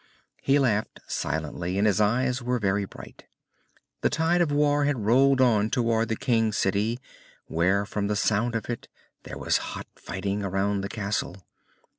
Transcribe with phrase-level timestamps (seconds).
[0.41, 3.25] _He laughed, silently, and his eyes were very bright.
[4.01, 6.99] The tide of war had rolled on toward the King City,
[7.45, 8.87] where from the sound of it
[9.25, 11.43] there was hot fighting around the castle.